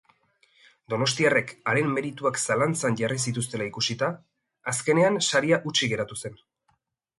Donostiarrek 0.93 1.53
haren 1.73 1.91
merituak 1.97 2.39
zalantzan 2.45 2.97
jarri 3.03 3.19
zituztela 3.27 3.69
ikusita, 3.73 4.11
azkenean 4.75 5.23
saria 5.29 5.63
hutsik 5.69 5.95
geratu 5.95 6.21
zen. 6.25 6.45